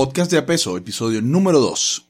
Podcast 0.00 0.30
de 0.30 0.38
a 0.38 0.46
peso, 0.46 0.78
episodio 0.78 1.20
número 1.20 1.60
2. 1.60 2.06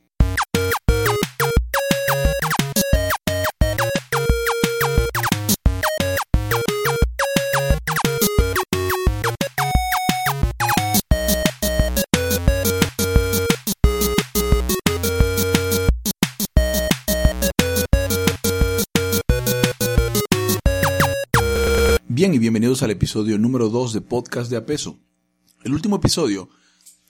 Bien 22.07 22.33
y 22.35 22.39
bienvenidos 22.39 22.85
al 22.85 22.93
episodio 22.93 23.37
número 23.37 23.69
2 23.69 23.95
de 23.95 24.01
Podcast 24.01 24.49
de 24.49 24.59
a 24.59 24.65
peso. 24.65 24.97
El 25.65 25.73
último 25.73 25.97
episodio 25.97 26.51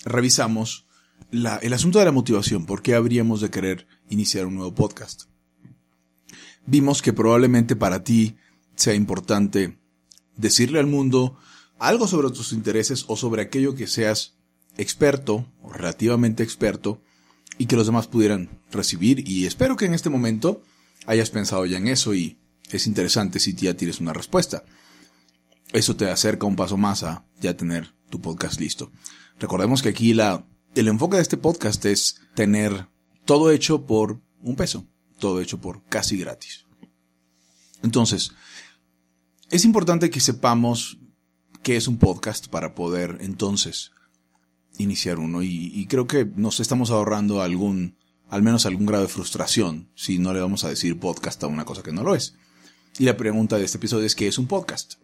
revisamos 0.05 0.87
el 1.33 1.73
asunto 1.73 1.99
de 1.99 2.05
la 2.05 2.13
motivación, 2.13 2.67
por 2.67 2.83
qué 2.83 2.95
habríamos 2.95 3.41
de 3.41 3.51
querer 3.51 3.87
iniciar 4.09 4.47
un 4.47 4.57
nuevo 4.57 4.75
podcast. 4.75 5.25
Vimos 6.67 7.03
que 7.03 7.13
probablemente 7.13 7.77
para 7.77 8.03
ti 8.03 8.37
sea 8.75 8.95
importante 8.95 9.79
decirle 10.37 10.81
al 10.81 10.87
mundo 10.87 11.37
algo 11.79 12.07
sobre 12.07 12.31
tus 12.31 12.53
intereses 12.53 13.05
o 13.09 13.17
sobre 13.17 13.43
aquello 13.43 13.75
que 13.75 13.87
seas 13.87 14.37
experto 14.77 15.47
o 15.63 15.73
relativamente 15.73 16.43
experto 16.43 17.03
y 17.59 17.67
que 17.67 17.77
los 17.77 17.87
demás 17.87 18.07
pudieran 18.07 18.61
recibir 18.71 19.29
y 19.29 19.47
espero 19.47 19.77
que 19.77 19.85
en 19.85 19.95
este 19.95 20.11
momento 20.11 20.63
hayas 21.07 21.31
pensado 21.31 21.67
ya 21.67 21.79
en 21.79 21.89
eso 21.89 22.15
y 22.15 22.39
es 22.71 22.87
interesante 22.87 23.41
si 23.41 23.55
ya 23.55 23.75
tienes 23.75 24.01
una 24.01 24.13
respuesta. 24.13 24.65
Eso 25.73 25.97
te 25.97 26.11
acerca 26.11 26.47
un 26.47 26.57
paso 26.57 26.77
más 26.77 27.03
a 27.03 27.25
ya 27.41 27.57
tener 27.57 27.95
tu 28.11 28.21
podcast 28.21 28.61
listo. 28.61 28.91
Recordemos 29.39 29.83
que 29.83 29.89
aquí 29.89 30.13
la, 30.13 30.47
el 30.75 30.89
enfoque 30.89 31.17
de 31.17 31.23
este 31.23 31.37
podcast 31.37 31.85
es 31.87 32.21
tener 32.35 32.89
todo 33.25 33.51
hecho 33.51 33.87
por 33.87 34.21
un 34.43 34.57
peso, 34.57 34.87
todo 35.19 35.41
hecho 35.41 35.61
por 35.61 35.83
casi 35.85 36.19
gratis. 36.19 36.67
Entonces, 37.83 38.33
es 39.51 39.65
importante 39.65 40.11
que 40.11 40.21
sepamos 40.21 40.99
qué 41.63 41.77
es 41.77 41.89
un 41.89 41.99
podcast 41.99 42.49
para 42.49 42.75
poder 42.75 43.19
entonces 43.21 43.93
iniciar 44.79 45.19
uno 45.19 45.43
y, 45.43 45.71
y 45.75 45.87
creo 45.87 46.07
que 46.07 46.25
nos 46.25 46.61
estamos 46.61 46.91
ahorrando 46.91 47.43
algún, 47.43 47.97
al 48.29 48.43
menos 48.43 48.67
algún 48.67 48.87
grado 48.87 49.05
de 49.05 49.13
frustración 49.13 49.91
si 49.95 50.19
no 50.19 50.33
le 50.33 50.41
vamos 50.41 50.65
a 50.65 50.69
decir 50.69 50.99
podcast 50.99 51.43
a 51.43 51.47
una 51.47 51.65
cosa 51.65 51.83
que 51.83 51.93
no 51.93 52.03
lo 52.03 52.15
es. 52.15 52.35
Y 52.99 53.05
la 53.05 53.17
pregunta 53.17 53.57
de 53.57 53.65
este 53.65 53.79
episodio 53.79 54.07
es 54.07 54.15
¿qué 54.15 54.29
es 54.29 54.39
un 54.39 54.47
podcast? 54.47 54.95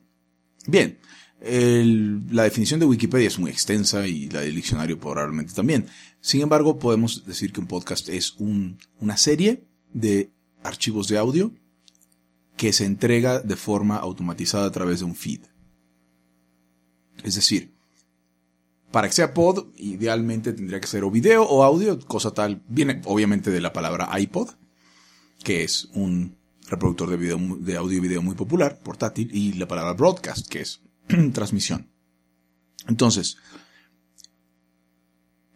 Bien, 0.66 0.98
la 1.40 2.44
definición 2.44 2.80
de 2.80 2.86
Wikipedia 2.86 3.28
es 3.28 3.38
muy 3.38 3.50
extensa 3.50 4.06
y 4.06 4.28
la 4.30 4.40
del 4.40 4.54
diccionario 4.54 4.98
probablemente 4.98 5.52
también. 5.52 5.86
Sin 6.20 6.40
embargo, 6.40 6.78
podemos 6.78 7.24
decir 7.26 7.52
que 7.52 7.60
un 7.60 7.66
podcast 7.66 8.08
es 8.08 8.34
un- 8.38 8.78
una 9.00 9.16
serie 9.16 9.64
de 9.92 10.32
archivos 10.62 11.08
de 11.08 11.18
audio 11.18 11.52
que 12.56 12.72
se 12.72 12.84
entrega 12.86 13.40
de 13.40 13.56
forma 13.56 13.96
automatizada 13.96 14.66
a 14.66 14.72
través 14.72 15.00
de 15.00 15.04
un 15.04 15.14
feed. 15.14 15.40
Es 17.22 17.34
decir, 17.34 17.74
para 18.90 19.08
que 19.08 19.14
sea 19.14 19.34
pod, 19.34 19.66
idealmente 19.76 20.52
tendría 20.54 20.80
que 20.80 20.86
ser 20.86 21.04
o 21.04 21.10
video 21.10 21.44
o 21.44 21.62
audio, 21.64 21.98
cosa 22.00 22.30
tal, 22.32 22.62
viene 22.68 23.02
obviamente 23.04 23.50
de 23.50 23.60
la 23.60 23.72
palabra 23.72 24.08
iPod, 24.18 24.50
que 25.44 25.64
es 25.64 25.90
un 25.92 26.36
reproductor 26.68 27.10
de, 27.10 27.16
video, 27.16 27.38
de 27.60 27.76
audio 27.76 27.98
y 27.98 28.00
video 28.00 28.22
muy 28.22 28.34
popular, 28.34 28.80
portátil, 28.82 29.30
y 29.34 29.52
la 29.52 29.68
palabra 29.68 29.92
broadcast, 29.92 30.48
que 30.48 30.62
es 30.62 30.80
transmisión. 31.32 31.90
Entonces, 32.88 33.36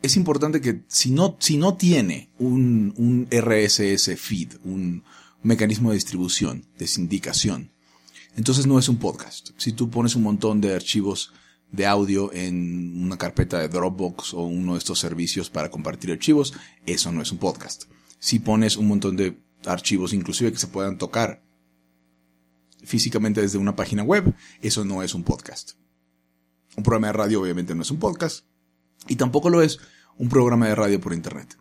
es 0.02 0.16
importante 0.16 0.60
que 0.60 0.84
si 0.88 1.10
no, 1.10 1.36
si 1.38 1.56
no 1.56 1.74
tiene 1.74 2.30
un, 2.38 2.94
un 2.96 3.28
RSS 3.30 4.18
feed, 4.18 4.54
un 4.64 5.04
mecanismo 5.42 5.90
de 5.90 5.96
distribución, 5.96 6.66
de 6.78 6.86
sindicación, 6.86 7.72
entonces 8.36 8.66
no 8.66 8.78
es 8.78 8.88
un 8.88 8.96
podcast. 8.98 9.50
Si 9.56 9.72
tú 9.72 9.90
pones 9.90 10.14
un 10.14 10.22
montón 10.22 10.60
de 10.60 10.74
archivos 10.74 11.32
de 11.72 11.86
audio 11.86 12.32
en 12.32 13.04
una 13.04 13.16
carpeta 13.16 13.58
de 13.58 13.68
Dropbox 13.68 14.34
o 14.34 14.42
uno 14.42 14.72
de 14.72 14.78
estos 14.78 14.98
servicios 14.98 15.50
para 15.50 15.70
compartir 15.70 16.10
archivos, 16.10 16.54
eso 16.86 17.12
no 17.12 17.22
es 17.22 17.32
un 17.32 17.38
podcast. 17.38 17.84
Si 18.18 18.38
pones 18.38 18.76
un 18.76 18.88
montón 18.88 19.16
de 19.16 19.38
archivos 19.66 20.12
inclusive 20.12 20.52
que 20.52 20.58
se 20.58 20.66
puedan 20.66 20.98
tocar 20.98 21.42
físicamente 22.84 23.40
desde 23.40 23.58
una 23.58 23.76
página 23.76 24.02
web, 24.02 24.34
eso 24.60 24.84
no 24.84 25.02
es 25.02 25.14
un 25.14 25.24
podcast. 25.24 25.72
Un 26.76 26.84
programa 26.84 27.08
de 27.08 27.12
radio 27.14 27.42
obviamente 27.42 27.74
no 27.74 27.82
es 27.82 27.90
un 27.90 27.98
podcast 27.98 28.44
y 29.08 29.16
tampoco 29.16 29.50
lo 29.50 29.62
es 29.62 29.78
un 30.18 30.28
programa 30.28 30.68
de 30.68 30.74
radio 30.74 31.00
por 31.00 31.12
internet. 31.12 31.56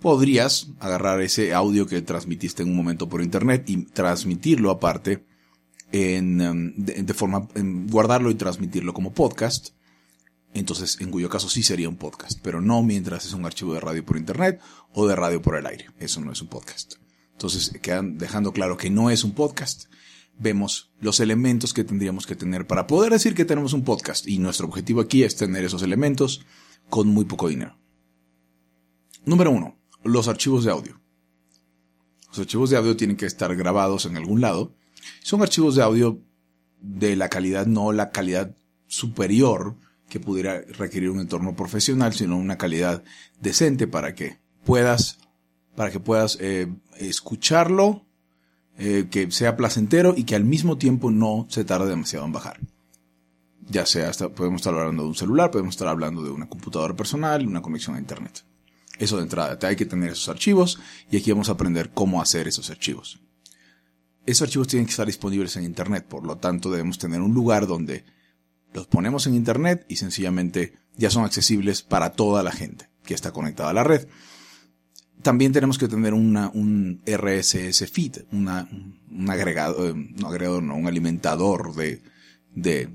Podrías 0.00 0.68
agarrar 0.78 1.20
ese 1.22 1.54
audio 1.54 1.86
que 1.86 2.02
transmitiste 2.02 2.62
en 2.62 2.70
un 2.70 2.76
momento 2.76 3.08
por 3.08 3.22
internet 3.22 3.68
y 3.68 3.84
transmitirlo 3.84 4.70
aparte 4.70 5.24
en, 5.90 6.40
em, 6.40 6.74
de, 6.76 7.14
forma, 7.14 7.48
guardarlo 7.88 8.30
y 8.30 8.34
transmitirlo 8.34 8.92
como 8.92 9.12
podcast. 9.12 9.70
Entonces, 10.54 11.00
en 11.00 11.10
cuyo 11.10 11.28
caso 11.28 11.48
sí 11.48 11.62
sería 11.62 11.88
un 11.88 11.96
podcast, 11.96 12.38
pero 12.42 12.60
no 12.60 12.82
mientras 12.82 13.26
es 13.26 13.32
un 13.32 13.44
archivo 13.44 13.74
de 13.74 13.80
radio 13.80 14.04
por 14.04 14.16
internet 14.16 14.60
o 14.92 15.06
de 15.06 15.16
radio 15.16 15.42
por 15.42 15.56
el 15.56 15.66
aire. 15.66 15.86
Eso 15.98 16.20
no 16.20 16.30
es 16.30 16.42
un 16.42 16.48
podcast. 16.48 16.97
Entonces, 17.38 17.70
quedan 17.80 18.18
dejando 18.18 18.52
claro 18.52 18.76
que 18.76 18.90
no 18.90 19.10
es 19.10 19.22
un 19.22 19.30
podcast. 19.30 19.84
Vemos 20.40 20.90
los 20.98 21.20
elementos 21.20 21.72
que 21.72 21.84
tendríamos 21.84 22.26
que 22.26 22.34
tener 22.34 22.66
para 22.66 22.88
poder 22.88 23.12
decir 23.12 23.36
que 23.36 23.44
tenemos 23.44 23.74
un 23.74 23.84
podcast. 23.84 24.26
Y 24.26 24.40
nuestro 24.40 24.66
objetivo 24.66 25.00
aquí 25.00 25.22
es 25.22 25.36
tener 25.36 25.64
esos 25.64 25.84
elementos 25.84 26.44
con 26.88 27.06
muy 27.06 27.26
poco 27.26 27.46
dinero. 27.46 27.78
Número 29.24 29.52
uno, 29.52 29.78
los 30.02 30.26
archivos 30.26 30.64
de 30.64 30.72
audio. 30.72 31.00
Los 32.26 32.40
archivos 32.40 32.70
de 32.70 32.76
audio 32.76 32.96
tienen 32.96 33.16
que 33.16 33.26
estar 33.26 33.54
grabados 33.54 34.04
en 34.04 34.16
algún 34.16 34.40
lado. 34.40 34.74
Son 35.22 35.40
archivos 35.40 35.76
de 35.76 35.84
audio 35.84 36.20
de 36.80 37.14
la 37.14 37.28
calidad, 37.28 37.66
no 37.66 37.92
la 37.92 38.10
calidad 38.10 38.56
superior 38.88 39.76
que 40.08 40.18
pudiera 40.18 40.62
requerir 40.62 41.10
un 41.10 41.20
entorno 41.20 41.54
profesional, 41.54 42.14
sino 42.14 42.36
una 42.36 42.58
calidad 42.58 43.04
decente 43.40 43.86
para 43.86 44.16
que 44.16 44.40
puedas, 44.64 45.20
para 45.78 45.92
que 45.92 46.00
puedas 46.00 46.36
eh, 46.40 46.66
escucharlo, 46.96 48.04
eh, 48.78 49.06
que 49.12 49.30
sea 49.30 49.56
placentero 49.56 50.12
y 50.16 50.24
que 50.24 50.34
al 50.34 50.42
mismo 50.42 50.76
tiempo 50.76 51.12
no 51.12 51.46
se 51.50 51.62
tarde 51.62 51.88
demasiado 51.88 52.26
en 52.26 52.32
bajar. 52.32 52.58
Ya 53.70 53.86
sea, 53.86 54.10
podemos 54.10 54.60
estar 54.60 54.74
hablando 54.74 55.04
de 55.04 55.10
un 55.10 55.14
celular, 55.14 55.52
podemos 55.52 55.76
estar 55.76 55.86
hablando 55.86 56.24
de 56.24 56.32
una 56.32 56.48
computadora 56.48 56.96
personal, 56.96 57.46
una 57.46 57.62
conexión 57.62 57.94
a 57.94 58.00
internet. 58.00 58.42
Eso 58.98 59.18
de 59.18 59.22
entrada, 59.22 59.56
hay 59.68 59.76
que 59.76 59.86
tener 59.86 60.10
esos 60.10 60.28
archivos 60.28 60.80
y 61.12 61.16
aquí 61.16 61.30
vamos 61.30 61.48
a 61.48 61.52
aprender 61.52 61.90
cómo 61.90 62.20
hacer 62.20 62.48
esos 62.48 62.70
archivos. 62.70 63.20
Esos 64.26 64.48
archivos 64.48 64.66
tienen 64.66 64.86
que 64.86 64.90
estar 64.90 65.06
disponibles 65.06 65.54
en 65.58 65.62
internet, 65.62 66.06
por 66.08 66.26
lo 66.26 66.38
tanto 66.38 66.72
debemos 66.72 66.98
tener 66.98 67.20
un 67.20 67.34
lugar 67.34 67.68
donde 67.68 68.04
los 68.72 68.88
ponemos 68.88 69.28
en 69.28 69.36
internet 69.36 69.86
y 69.88 69.94
sencillamente 69.94 70.76
ya 70.96 71.08
son 71.08 71.24
accesibles 71.24 71.82
para 71.82 72.14
toda 72.14 72.42
la 72.42 72.50
gente 72.50 72.90
que 73.04 73.14
está 73.14 73.30
conectada 73.30 73.70
a 73.70 73.74
la 73.74 73.84
red. 73.84 74.08
También 75.28 75.52
tenemos 75.52 75.76
que 75.76 75.88
tener 75.88 76.14
un 76.14 77.02
RSS 77.04 77.86
feed, 77.92 78.22
un 78.32 78.48
agregado, 79.28 79.86
eh, 79.86 79.92
no 79.94 80.26
agregador, 80.26 80.62
no, 80.62 80.74
un 80.74 80.86
alimentador 80.86 81.74
de, 81.74 82.00
de, 82.54 82.88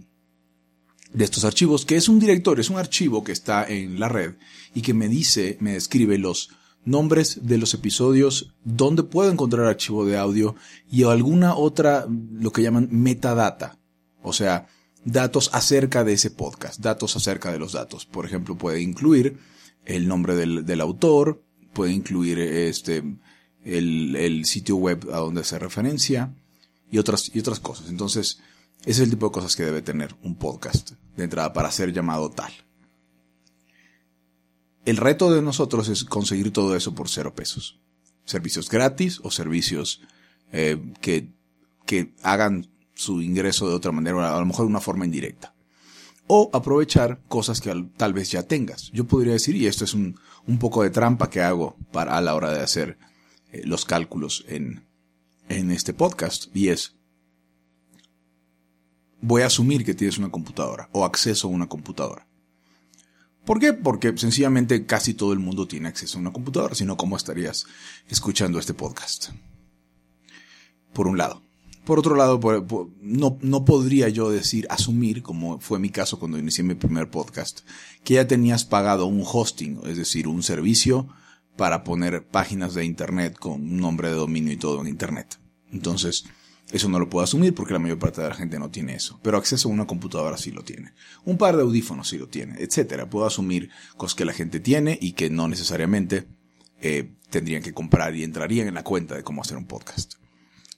estos 1.20 1.46
archivos, 1.46 1.86
que 1.86 1.96
es 1.96 2.10
un 2.10 2.20
directorio, 2.20 2.62
es 2.62 2.72
un 2.72 2.80
archivo 2.80 3.24
que 3.24 3.34
está 3.34 3.68
en 3.68 4.00
la 4.00 4.10
red 4.10 4.34
y 4.74 4.82
que 4.82 4.96
me 4.96 5.10
dice, 5.10 5.58
me 5.60 5.74
describe 5.74 6.18
los 6.18 6.50
nombres 6.86 7.46
de 7.46 7.60
los 7.60 7.76
episodios, 7.76 8.56
dónde 8.64 9.04
puedo 9.04 9.32
encontrar 9.32 9.68
archivo 9.68 10.04
de 10.04 10.18
audio 10.18 10.56
y 10.90 11.04
alguna 11.04 11.54
otra, 11.54 12.08
lo 12.10 12.52
que 12.52 12.64
llaman 12.64 12.88
metadata. 12.90 13.78
O 14.24 14.34
sea, 14.34 14.66
datos 15.06 15.52
acerca 15.54 16.04
de 16.04 16.14
ese 16.14 16.32
podcast, 16.32 16.80
datos 16.80 17.16
acerca 17.16 17.52
de 17.52 17.60
los 17.60 17.74
datos. 17.74 18.08
Por 18.08 18.26
ejemplo, 18.26 18.58
puede 18.58 18.82
incluir 18.82 19.38
el 19.86 20.08
nombre 20.08 20.36
del 20.36 20.82
autor, 20.82 21.44
puede 21.74 21.92
incluir 21.92 22.40
este, 22.40 23.04
el, 23.66 24.16
el 24.16 24.46
sitio 24.46 24.76
web 24.76 25.08
a 25.12 25.18
donde 25.18 25.42
hace 25.42 25.60
referencia 25.60 26.34
y 26.92 26.98
otras, 26.98 27.32
y 27.34 27.40
otras 27.40 27.60
cosas. 27.60 27.90
Entonces, 27.90 28.40
ese 28.82 28.92
es 28.92 29.00
el 29.00 29.10
tipo 29.10 29.28
de 29.28 29.32
cosas 29.32 29.56
que 29.56 29.64
debe 29.64 29.82
tener 29.82 30.16
un 30.24 30.36
podcast 30.36 30.92
de 31.16 31.24
entrada 31.24 31.54
para 31.54 31.72
ser 31.72 31.94
llamado 31.94 32.30
tal. 32.30 32.52
El 34.86 34.98
reto 34.98 35.32
de 35.32 35.42
nosotros 35.42 35.88
es 35.88 36.04
conseguir 36.04 36.52
todo 36.52 36.76
eso 36.76 36.94
por 36.94 37.10
cero 37.10 37.34
pesos. 37.34 37.80
Servicios 38.26 38.70
gratis 38.70 39.22
o 39.24 39.32
servicios 39.32 40.02
eh, 40.52 40.78
que, 41.02 41.30
que 41.86 42.14
hagan 42.22 42.68
su 42.94 43.22
ingreso 43.22 43.70
de 43.70 43.76
otra 43.76 43.92
manera, 43.92 44.36
a 44.36 44.40
lo 44.40 44.46
mejor 44.46 44.66
de 44.66 44.72
una 44.72 44.82
forma 44.82 45.06
indirecta. 45.06 45.53
O 46.28 46.50
aprovechar 46.54 47.22
cosas 47.28 47.60
que 47.62 47.70
al- 47.70 47.92
tal 47.92 48.14
vez 48.14 48.32
ya 48.32 48.44
tengas. 48.44 48.90
Yo 48.92 49.06
podría 49.06 49.34
decir, 49.34 49.56
y 49.56 49.68
esto 49.68 49.84
es 49.84 49.94
un, 49.94 50.18
un 50.48 50.58
poco 50.58 50.84
de 50.84 50.90
trampa 50.90 51.30
que 51.30 51.42
hago 51.42 51.76
para, 51.92 52.18
a 52.18 52.22
la 52.22 52.34
hora 52.36 52.52
de 52.52 52.62
hacer 52.62 52.98
eh, 53.52 53.62
los 53.66 53.84
cálculos 53.86 54.46
en, 54.48 54.86
en 55.50 55.70
este 55.72 55.94
podcast, 55.94 56.46
y 56.56 56.70
es, 56.70 56.96
voy 59.22 59.42
a 59.42 59.48
asumir 59.48 59.84
que 59.86 59.94
tienes 59.94 60.18
una 60.18 60.32
computadora 60.32 60.90
o 60.94 61.04
acceso 61.06 61.48
a 61.48 61.52
una 61.52 61.68
computadora. 61.68 62.26
¿Por 63.46 63.60
qué? 63.60 63.74
Porque 63.74 64.18
sencillamente 64.18 64.86
casi 64.86 65.14
todo 65.14 65.34
el 65.34 65.40
mundo 65.40 65.68
tiene 65.68 65.90
acceso 65.90 66.18
a 66.18 66.22
una 66.22 66.32
computadora, 66.32 66.76
si 66.76 66.86
no, 66.86 66.96
¿cómo 66.96 67.18
estarías 67.18 67.66
escuchando 68.08 68.58
este 68.60 68.74
podcast? 68.74 69.32
Por 70.94 71.08
un 71.08 71.18
lado. 71.18 71.44
Por 71.86 72.00
otro 72.00 72.16
lado, 72.16 72.40
no, 73.02 73.38
no 73.42 73.66
podría 73.66 74.08
yo 74.08 74.30
decir, 74.30 74.68
asumir, 74.70 75.22
como 75.22 75.60
fue 75.60 75.80
mi 75.80 75.90
caso 75.90 76.18
cuando 76.18 76.38
inicié 76.38 76.64
mi 76.64 76.76
primer 76.76 77.10
podcast, 77.10 77.62
que 78.04 78.16
ya 78.16 78.28
tenías 78.28 78.64
pagado 78.64 79.06
un 79.06 79.24
hosting, 79.26 79.82
es 79.86 79.98
decir, 79.98 80.28
un 80.28 80.44
servicio 80.44 81.10
para 81.58 81.84
poner 81.84 82.26
páginas 82.26 82.74
de 82.74 82.86
Internet 82.86 83.38
con 83.38 83.62
un 83.62 83.78
nombre 83.78 84.10
de 84.10 84.16
dominio 84.16 84.54
y 84.54 84.58
todo 84.58 84.82
en 84.82 84.88
Internet. 84.88 85.40
Entonces, 85.72 86.26
eso 86.72 86.90
no 86.90 87.00
lo 87.00 87.10
puedo 87.10 87.24
asumir 87.24 87.54
porque 87.54 87.74
la 87.74 87.80
mayor 87.80 88.00
parte 88.00 88.22
de 88.22 88.30
la 88.30 88.36
gente 88.36 88.58
no 88.58 88.72
tiene 88.72 88.96
eso. 88.96 89.20
Pero 89.22 89.38
acceso 89.38 89.70
a 89.70 89.72
una 89.72 89.86
computadora 89.86 90.38
sí 90.38 90.52
lo 90.52 90.64
tiene. 90.64 90.94
Un 91.26 91.38
par 91.38 91.56
de 91.56 91.64
audífonos 91.64 92.08
sí 92.08 92.18
lo 92.18 92.28
tiene, 92.28 92.56
etcétera. 92.60 93.10
Puedo 93.10 93.26
asumir 93.26 93.70
cosas 93.98 94.16
que 94.16 94.26
la 94.26 94.34
gente 94.34 94.60
tiene 94.60 94.98
y 95.00 95.12
que 95.12 95.30
no 95.30 95.48
necesariamente 95.48 96.28
eh, 96.82 97.14
tendrían 97.30 97.62
que 97.62 97.74
comprar 97.74 98.16
y 98.16 98.24
entrarían 98.24 98.68
en 98.68 98.74
la 98.74 98.84
cuenta 98.84 99.16
de 99.16 99.24
cómo 99.24 99.42
hacer 99.42 99.58
un 99.58 99.66
podcast. 99.66 100.16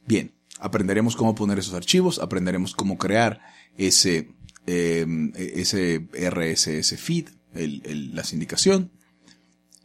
Bien, 0.05 0.34
aprenderemos 0.59 1.15
cómo 1.15 1.35
poner 1.35 1.59
esos 1.59 1.73
archivos, 1.73 2.19
aprenderemos 2.19 2.75
cómo 2.75 2.97
crear 2.97 3.41
ese, 3.77 4.33
em, 4.65 5.31
ese 5.35 6.07
RSS 6.13 6.97
feed, 6.97 7.29
la 7.53 8.23
sindicación, 8.23 8.91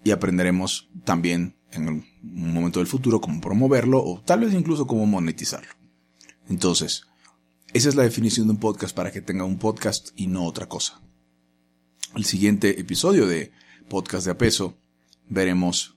y 0.02 0.11
aprenderemos 0.11 0.90
también 1.05 1.56
en 1.72 1.88
un 1.88 2.05
momento 2.22 2.81
del 2.81 2.88
futuro 2.88 3.20
cómo 3.20 3.40
promoverlo 3.40 4.02
o 4.02 4.20
tal 4.20 4.40
vez 4.40 4.55
incluso 4.55 4.87
cómo 4.87 5.06
monetizarlo. 5.06 5.72
Entonces, 6.49 7.05
esa 7.72 7.88
es 7.88 7.94
la 7.94 8.02
definición 8.02 8.49
de 8.49 8.55
un 8.55 8.58
podcast 8.58 8.94
para 8.94 9.12
que 9.12 9.20
tenga 9.20 9.44
un 9.44 9.58
podcast 9.58 10.08
y 10.17 10.26
no 10.26 10.44
otra 10.44 10.67
cosa. 10.67 11.00
El 12.17 12.25
siguiente 12.25 12.81
episodio 12.81 13.26
de 13.26 13.52
Podcast 13.88 14.25
de 14.25 14.32
Apeso 14.32 14.76
veremos 15.28 15.96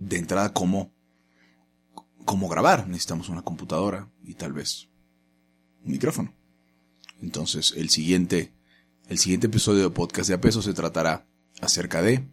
de 0.00 0.18
entrada 0.18 0.52
cómo, 0.52 0.92
cómo 2.24 2.48
grabar. 2.48 2.88
Necesitamos 2.88 3.28
una 3.28 3.42
computadora 3.42 4.10
y 4.22 4.34
tal 4.34 4.52
vez 4.52 4.88
un 5.84 5.92
micrófono. 5.92 6.34
Entonces, 7.20 7.74
el 7.76 7.90
siguiente, 7.90 8.52
el 9.08 9.18
siguiente 9.18 9.46
episodio 9.46 9.82
de 9.84 9.90
Podcast 9.90 10.28
de 10.28 10.34
Apeso 10.34 10.62
se 10.62 10.74
tratará 10.74 11.26
acerca 11.60 12.02
de 12.02 12.28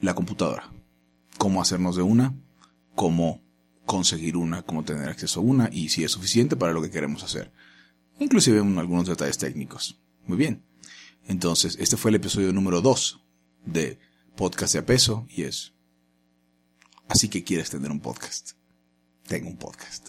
la 0.00 0.14
computadora. 0.14 0.72
Cómo 1.38 1.60
hacernos 1.60 1.96
de 1.96 2.02
una, 2.02 2.34
cómo 2.94 3.42
conseguir 3.84 4.36
una, 4.36 4.62
cómo 4.62 4.84
tener 4.84 5.08
acceso 5.08 5.40
a 5.40 5.42
una 5.42 5.68
y 5.70 5.90
si 5.90 6.04
es 6.04 6.12
suficiente 6.12 6.56
para 6.56 6.72
lo 6.72 6.82
que 6.82 6.90
queremos 6.90 7.22
hacer. 7.22 7.52
Inclusive 8.18 8.60
algunos 8.60 9.06
detalles 9.06 9.38
técnicos. 9.38 10.00
Muy 10.26 10.38
bien. 10.38 10.64
Entonces, 11.26 11.76
este 11.80 11.96
fue 11.96 12.10
el 12.10 12.16
episodio 12.16 12.52
número 12.52 12.80
2 12.80 13.20
de 13.66 13.98
Podcast 14.36 14.72
de 14.74 14.78
a 14.80 14.86
peso 14.86 15.26
y 15.28 15.42
es... 15.42 15.73
Así 17.14 17.28
que 17.28 17.44
quieres 17.44 17.70
tener 17.70 17.92
un 17.92 18.00
podcast. 18.00 18.54
Tengo 19.28 19.48
un 19.48 19.56
podcast. 19.56 20.08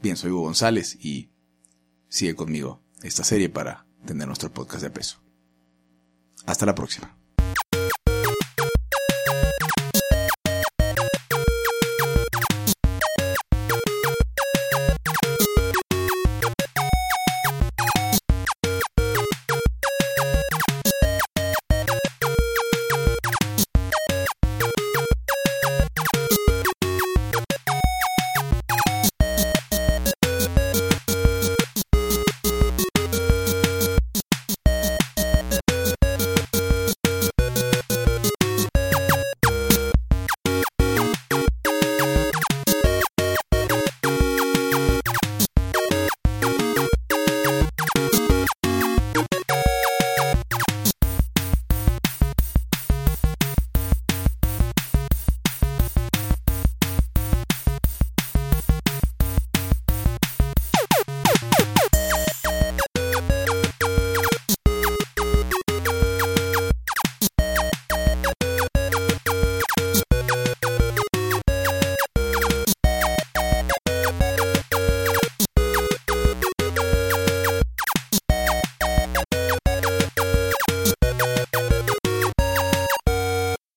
Bien, 0.00 0.16
soy 0.16 0.30
Hugo 0.30 0.44
González 0.44 0.96
y 0.98 1.28
sigue 2.08 2.34
conmigo 2.34 2.80
esta 3.02 3.22
serie 3.22 3.50
para 3.50 3.86
tener 4.06 4.26
nuestro 4.26 4.50
podcast 4.50 4.82
de 4.82 4.88
peso. 4.88 5.20
Hasta 6.46 6.64
la 6.64 6.74
próxima. 6.74 7.14